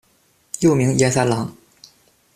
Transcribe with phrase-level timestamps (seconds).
[0.61, 1.55] 幼名彦三郎。